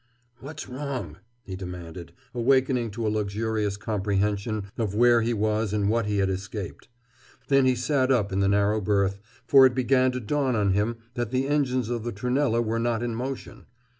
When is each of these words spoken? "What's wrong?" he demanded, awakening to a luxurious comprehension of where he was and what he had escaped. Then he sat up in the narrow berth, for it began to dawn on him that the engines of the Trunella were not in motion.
"What's 0.39 0.67
wrong?" 0.67 1.17
he 1.43 1.55
demanded, 1.55 2.11
awakening 2.33 2.89
to 2.89 3.05
a 3.05 3.07
luxurious 3.09 3.77
comprehension 3.77 4.65
of 4.75 4.95
where 4.95 5.21
he 5.21 5.31
was 5.31 5.73
and 5.73 5.89
what 5.89 6.07
he 6.07 6.17
had 6.17 6.27
escaped. 6.27 6.87
Then 7.49 7.67
he 7.67 7.75
sat 7.75 8.11
up 8.11 8.31
in 8.31 8.39
the 8.39 8.47
narrow 8.47 8.81
berth, 8.81 9.19
for 9.45 9.63
it 9.67 9.75
began 9.75 10.11
to 10.13 10.19
dawn 10.19 10.55
on 10.55 10.71
him 10.71 10.97
that 11.13 11.29
the 11.29 11.47
engines 11.47 11.89
of 11.89 12.03
the 12.03 12.11
Trunella 12.11 12.63
were 12.63 12.79
not 12.79 13.03
in 13.03 13.13
motion. 13.13 13.67